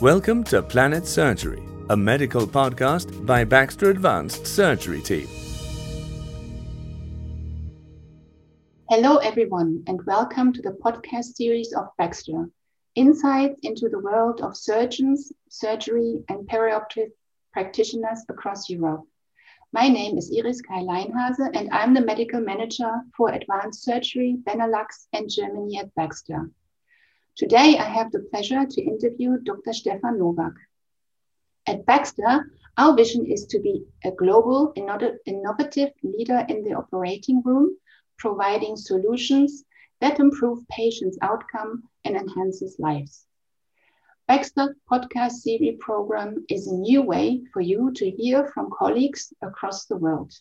[0.00, 5.28] Welcome to Planet Surgery, a medical podcast by Baxter Advanced Surgery Team.
[8.88, 12.48] Hello, everyone, and welcome to the podcast series of Baxter
[12.94, 17.10] Insights into the world of surgeons, surgery, and perioperative
[17.52, 19.04] practitioners across Europe.
[19.74, 25.28] My name is Iris Kyle-Leinhase, and I'm the medical manager for advanced surgery, Benelux, and
[25.28, 26.50] Germany at Baxter.
[27.36, 29.72] Today, I have the pleasure to interview Dr.
[29.72, 30.54] Stephan Nowak.
[31.66, 37.76] At Baxter, our vision is to be a global, innovative leader in the operating room,
[38.18, 39.64] providing solutions
[40.00, 43.26] that improve patients' outcome and enhances lives.
[44.26, 49.86] Baxter podcast series program is a new way for you to hear from colleagues across
[49.86, 50.32] the world.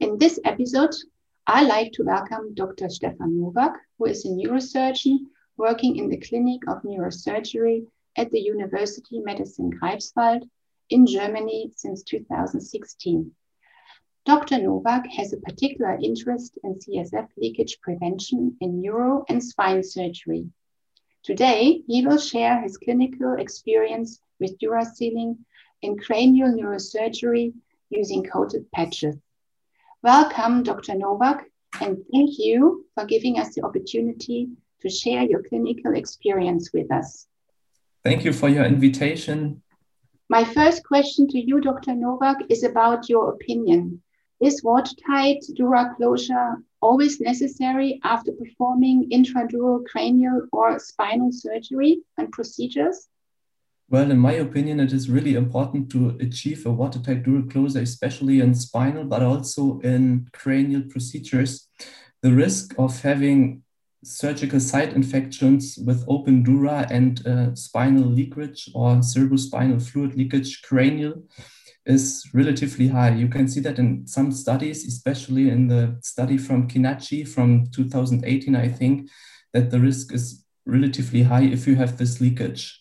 [0.00, 0.94] In this episode,
[1.46, 2.88] I like to welcome Dr.
[2.88, 5.18] Stephan Nowak, who is a neurosurgeon
[5.56, 10.48] working in the Clinic of Neurosurgery at the University Medicine Greifswald
[10.90, 13.30] in Germany since 2016.
[14.26, 14.58] Dr.
[14.58, 20.48] Nowak has a particular interest in CSF leakage prevention in neuro and spine surgery.
[21.22, 25.38] Today, he will share his clinical experience with durasealing
[25.82, 27.52] in cranial neurosurgery
[27.90, 29.16] using coated patches.
[30.02, 30.94] Welcome, Dr.
[30.94, 31.44] Nowak,
[31.80, 34.48] and thank you for giving us the opportunity
[34.84, 37.26] to share your clinical experience with us.
[38.04, 39.62] Thank you for your invitation.
[40.28, 41.94] My first question to you, Dr.
[41.94, 44.02] Nowak, is about your opinion.
[44.40, 53.08] Is watertight dura closure always necessary after performing intradural cranial or spinal surgery and procedures?
[53.88, 58.40] Well, in my opinion, it is really important to achieve a watertight dural closure, especially
[58.40, 61.68] in spinal, but also in cranial procedures.
[62.22, 63.63] The risk of having
[64.04, 71.22] surgical site infections with open dura and uh, spinal leakage or cerebrospinal fluid leakage cranial
[71.86, 73.10] is relatively high.
[73.14, 78.56] You can see that in some studies, especially in the study from Kinachi from 2018,
[78.56, 79.10] I think,
[79.52, 82.80] that the risk is relatively high if you have this leakage.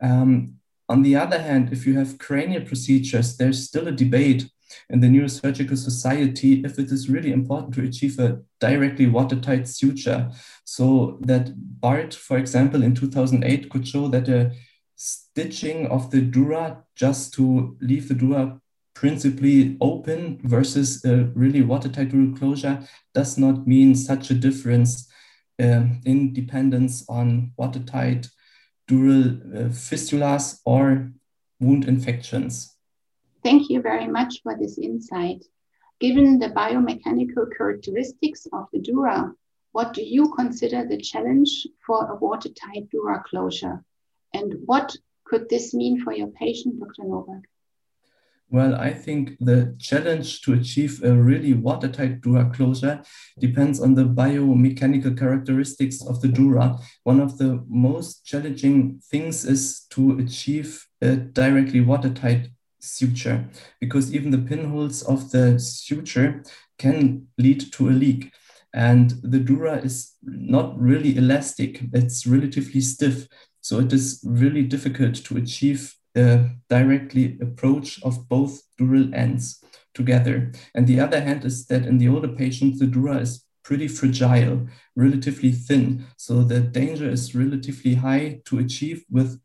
[0.00, 0.54] Um,
[0.88, 4.50] on the other hand, if you have cranial procedures, there's still a debate
[4.90, 10.30] in the Neurosurgical Society if it is really important to achieve a directly watertight suture.
[10.64, 14.52] So that Bart, for example, in 2008 could show that a
[14.96, 18.60] stitching of the dura just to leave the dura
[18.94, 25.08] principally open versus a really watertight dural closure does not mean such a difference
[25.60, 28.28] uh, in dependence on watertight
[28.88, 31.10] dural uh, fistulas or
[31.60, 32.76] wound infections.
[33.42, 35.44] Thank you very much for this insight.
[36.00, 39.32] Given the biomechanical characteristics of the dura,
[39.72, 43.84] what do you consider the challenge for a watertight dura closure?
[44.32, 47.04] And what could this mean for your patient, Dr.
[47.04, 47.42] Nowak?
[48.48, 53.02] Well, I think the challenge to achieve a really watertight dura closure
[53.38, 56.76] depends on the biomechanical characteristics of the dura.
[57.04, 62.50] One of the most challenging things is to achieve a directly watertight
[62.82, 63.48] suture
[63.80, 66.42] because even the pinholes of the suture
[66.78, 68.32] can lead to a leak.
[68.74, 73.28] And the dura is not really elastic, it's relatively stiff.
[73.60, 75.94] So it is really difficult to achieve
[76.68, 79.62] directly approach of both dural ends
[79.94, 80.52] together.
[80.74, 84.66] And the other hand is that in the older patients, the dura is pretty fragile,
[84.96, 86.06] relatively thin.
[86.16, 89.40] So the danger is relatively high to achieve with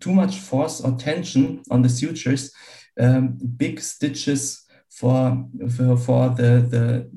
[0.00, 2.52] too much force or tension on the sutures,
[3.00, 5.44] um, big stitches for,
[5.76, 7.10] for, for the, the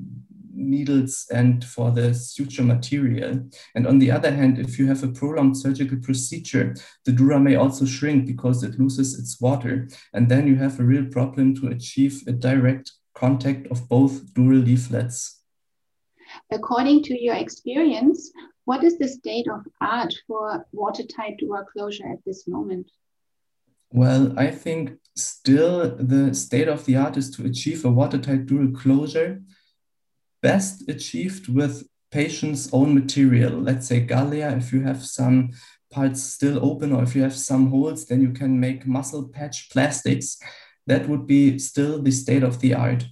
[0.52, 3.48] needles and for the suture material.
[3.74, 7.56] And on the other hand, if you have a prolonged surgical procedure, the dura may
[7.56, 9.88] also shrink because it loses its water.
[10.12, 14.64] And then you have a real problem to achieve a direct contact of both dural
[14.64, 15.42] leaflets.
[16.52, 18.30] According to your experience,
[18.70, 22.86] what is the state of art for watertight dura closure at this moment?
[23.90, 28.72] Well, I think still the state of the art is to achieve a watertight dural
[28.72, 29.42] closure,
[30.40, 33.54] best achieved with patient's own material.
[33.68, 35.50] Let's say Galea, if you have some
[35.90, 39.68] parts still open or if you have some holes, then you can make muscle patch
[39.72, 40.38] plastics.
[40.86, 43.02] That would be still the state of the art.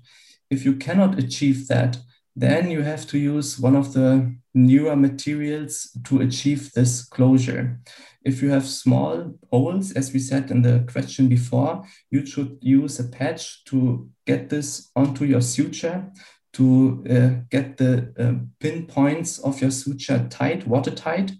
[0.50, 1.98] If you cannot achieve that,
[2.36, 7.80] then you have to use one of the newer materials to achieve this closure.
[8.24, 12.98] If you have small holes, as we said in the question before, you should use
[12.98, 16.10] a patch to get this onto your suture
[16.54, 21.32] to uh, get the uh, pinpoints of your suture tight, watertight.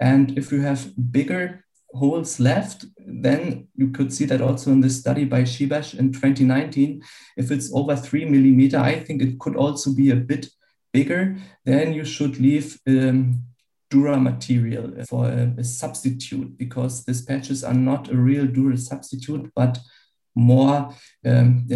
[0.00, 1.64] And if you have bigger
[1.94, 7.02] holes left, then you could see that also in the study by Shibash in 2019.
[7.36, 10.48] If it's over three millimeter, I think it could also be a bit
[10.92, 11.36] bigger.
[11.64, 13.42] Then you should leave um,
[13.90, 19.50] Dura material for a, a, substitute because these patches are not a real Dura substitute,
[19.54, 19.78] but
[20.34, 20.94] more
[21.24, 21.66] um,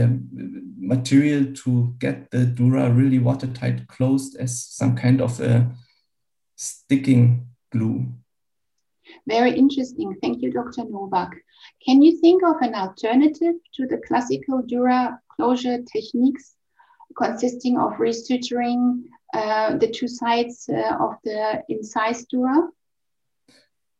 [0.79, 5.70] material to get the Dura really watertight closed as some kind of a
[6.56, 8.06] sticking glue.
[9.26, 10.15] Very interesting.
[10.23, 10.85] Thank you, Dr.
[10.85, 11.32] Nowak.
[11.85, 16.55] Can you think of an alternative to the classical Dura closure techniques
[17.17, 19.05] consisting of resuturing
[19.35, 22.69] uh, the two sides uh, of the incised Dura?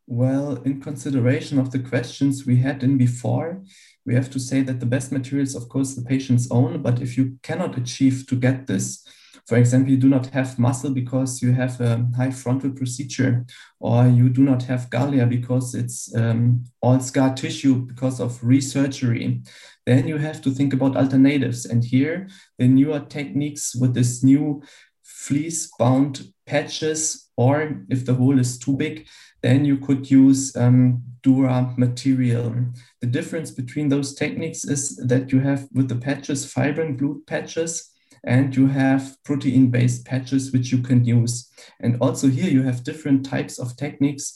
[0.05, 3.63] Well, in consideration of the questions we had in before,
[4.05, 6.81] we have to say that the best material is, of course, the patient's own.
[6.81, 9.07] But if you cannot achieve to get this,
[9.45, 13.45] for example, you do not have muscle because you have a high frontal procedure,
[13.79, 19.45] or you do not have galea because it's um, all scar tissue because of resurgery,
[19.85, 21.65] then you have to think about alternatives.
[21.65, 24.63] And here, the newer techniques with this new
[25.03, 29.07] fleece bound patches, or if the hole is too big,
[29.41, 32.55] then you could use um, Dura material.
[33.01, 37.92] The difference between those techniques is that you have with the patches fibrin glued patches
[38.23, 41.49] and you have protein based patches which you can use.
[41.79, 44.33] And also here you have different types of techniques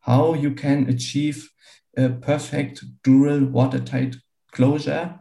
[0.00, 1.50] how you can achieve
[1.96, 4.16] a perfect dural watertight
[4.52, 5.18] closure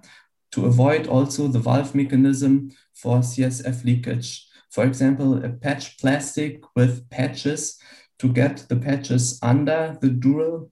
[0.51, 4.48] to avoid also the valve mechanism for CSF leakage.
[4.72, 7.77] For example, a patch plastic with patches
[8.19, 10.69] to get the patches under the dural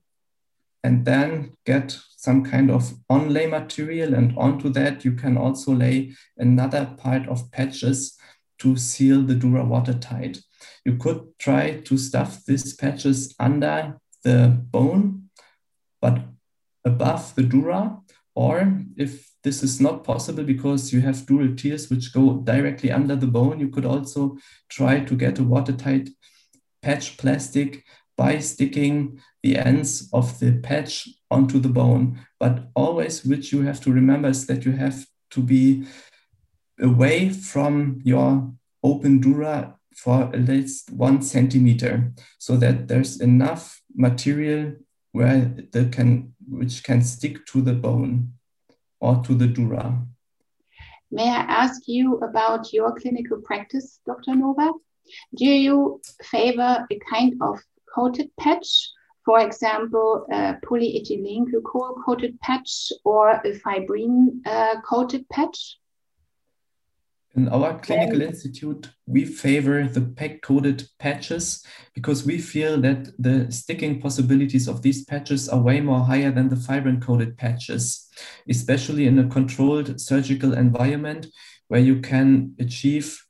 [0.82, 4.12] and then get some kind of onlay material.
[4.12, 8.18] And onto that, you can also lay another part of patches
[8.58, 10.40] to seal the dura watertight.
[10.84, 15.30] You could try to stuff these patches under the bone,
[16.02, 16.18] but
[16.84, 17.98] above the dura,
[18.34, 23.14] or if this is not possible because you have dural tears which go directly under
[23.14, 24.36] the bone, you could also
[24.68, 26.08] try to get a watertight
[26.82, 27.84] patch plastic
[28.16, 32.18] by sticking the ends of the patch onto the bone.
[32.38, 35.86] But always, which you have to remember is that you have to be
[36.80, 38.52] away from your
[38.82, 44.74] open dura for at least one centimeter so that there's enough material
[45.12, 48.32] where the can which can stick to the bone
[49.00, 50.06] or to the dura.
[51.10, 54.34] May I ask you about your clinical practice, Dr.
[54.36, 54.74] Nowak?
[55.34, 57.58] Do you favor a kind of
[57.94, 58.90] coated patch,
[59.28, 65.76] for example, a polyethylene glycol coated patch or a fibrin uh, coated patch?
[67.36, 71.62] In our clinical institute, we favor the PEG coated patches
[71.94, 76.48] because we feel that the sticking possibilities of these patches are way more higher than
[76.48, 78.08] the fibrin coated patches,
[78.48, 81.26] especially in a controlled surgical environment
[81.68, 83.22] where you can achieve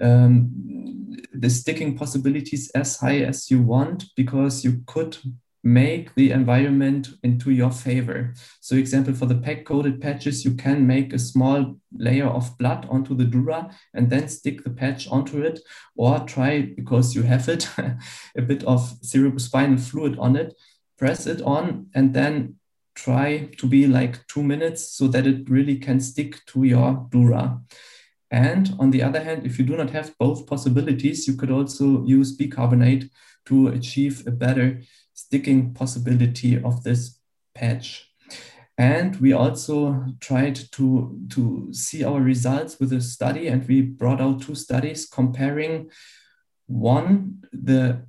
[0.00, 5.16] um, the sticking possibilities as high as you want because you could
[5.62, 8.32] make the environment into your favor.
[8.60, 12.86] So example, for the PEG coated patches, you can make a small layer of blood
[12.88, 15.60] onto the dura and then stick the patch onto it
[15.96, 17.68] or try, because you have it,
[18.36, 20.54] a bit of cerebrospinal fluid on it,
[20.98, 22.56] press it on and then
[22.94, 27.60] try to be like two minutes so that it really can stick to your dura.
[28.30, 32.04] And on the other hand, if you do not have both possibilities, you could also
[32.04, 33.10] use bicarbonate
[33.46, 34.82] to achieve a better
[35.14, 37.18] sticking possibility of this
[37.54, 38.06] patch.
[38.78, 44.20] And we also tried to, to see our results with a study, and we brought
[44.20, 45.90] out two studies comparing
[46.66, 48.06] one, the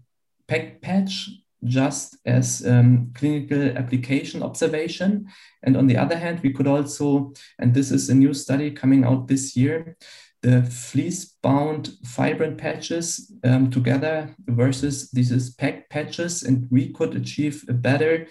[0.47, 1.29] PEG patch
[1.63, 5.27] just as um, clinical application observation.
[5.63, 9.03] And on the other hand, we could also, and this is a new study coming
[9.03, 9.97] out this year,
[10.41, 16.43] the fleece bound fibrin patches um, together versus these PEG patches.
[16.43, 18.27] And we could achieve a better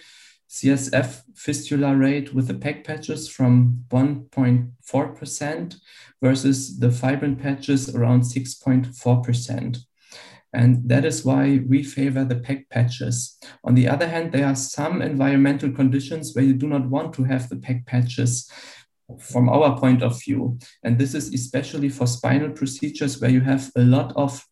[0.49, 5.75] CSF fistula rate with the PEG patches from 1.4%
[6.21, 9.77] versus the fibrin patches around 6.4%.
[10.53, 13.37] And that is why we favor the PEG patches.
[13.63, 17.23] On the other hand, there are some environmental conditions where you do not want to
[17.23, 18.49] have the PEG patches
[19.19, 20.59] from our point of view.
[20.83, 24.45] And this is especially for spinal procedures where you have a lot of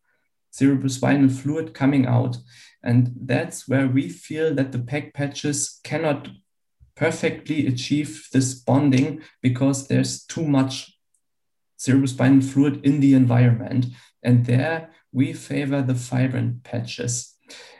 [0.52, 2.36] cerebrospinal fluid coming out.
[2.82, 6.28] And that's where we feel that the PEG patches cannot
[6.96, 10.98] perfectly achieve this bonding because there's too much
[11.80, 13.86] cerebrospinal fluid in the environment.
[14.22, 17.34] And there we favor the fibrin patches.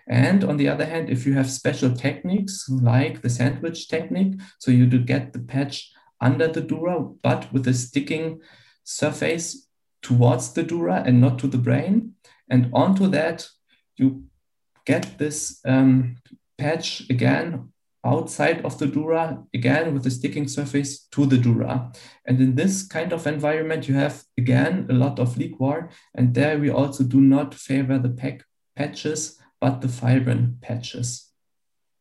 [0.08, 4.70] And on the other hand, if you have special techniques like the sandwich technique, so
[4.70, 8.40] you do get the patch under the dura, but with a sticking
[8.82, 9.68] surface
[10.02, 12.14] towards the dura and not to the brain.
[12.48, 13.46] And onto that,
[13.96, 14.24] you
[14.86, 16.16] get this um,
[16.58, 17.72] patch again
[18.04, 21.92] outside of the dura, again with the sticking surface to the dura.
[22.26, 25.90] And in this kind of environment, you have again a lot of liquor.
[26.14, 28.44] And there we also do not favor the PEG
[28.76, 31.30] patches, but the fibrin patches.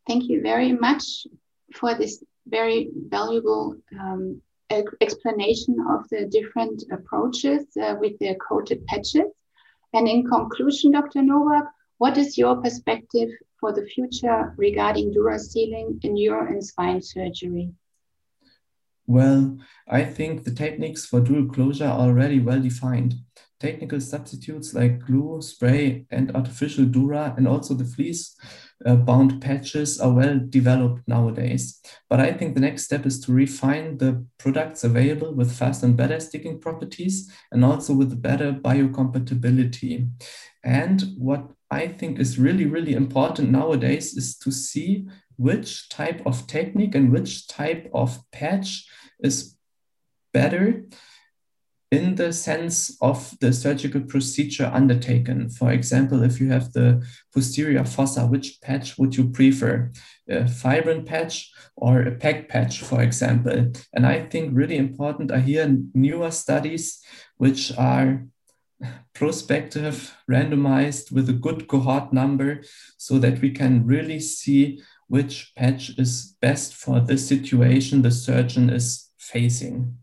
[0.08, 1.28] Thank you very much
[1.74, 4.42] for this very valuable um,
[5.02, 9.30] explanation of the different approaches uh, with the coated patches.
[9.94, 11.22] And in conclusion, Dr.
[11.22, 11.66] Nowak,
[11.98, 13.30] what is your perspective
[13.60, 17.72] for the future regarding dura sealing in neuro and spine surgery?
[19.10, 23.16] Well, I think the techniques for dural closure are already well defined.
[23.60, 28.38] Technical substitutes like glue, spray, and artificial dura, and also the fleece
[28.86, 31.82] uh, bound patches are well developed nowadays.
[32.08, 35.98] But I think the next step is to refine the products available with fast and
[35.98, 40.10] better sticking properties and also with better biocompatibility.
[40.64, 45.08] And what I think is really, really important nowadays is to see
[45.38, 48.88] which type of technique and which type of patch
[49.20, 49.56] is
[50.34, 50.86] better
[51.92, 55.50] in the sense of the surgical procedure undertaken.
[55.50, 59.92] For example, if you have the posterior fossa, which patch would you prefer?
[60.30, 63.72] A fibrin patch or a PEG patch, for example?
[63.94, 67.02] And I think really important are here newer studies
[67.38, 68.26] which are
[69.14, 72.62] prospective, randomized with a good cohort number
[72.98, 78.70] so that we can really see which patch is best for the situation the surgeon
[78.70, 79.98] is facing.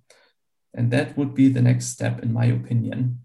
[0.74, 3.20] And that would be the next step, in my opinion.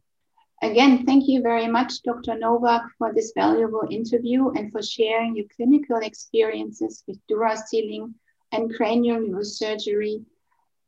[0.63, 2.37] Again, thank you very much, Dr.
[2.37, 8.13] Nowak, for this valuable interview and for sharing your clinical experiences with dura sealing
[8.51, 10.23] and cranial neurosurgery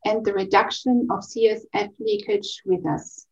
[0.04, 3.26] and the reduction of CSF leakage with us.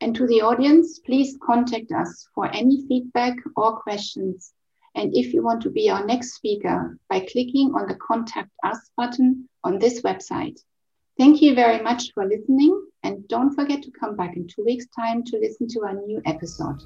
[0.00, 4.52] And to the audience, please contact us for any feedback or questions.
[4.94, 8.90] And if you want to be our next speaker, by clicking on the Contact Us
[8.96, 10.58] button on this website.
[11.18, 14.86] Thank you very much for listening, and don't forget to come back in two weeks'
[14.94, 16.80] time to listen to our new episode.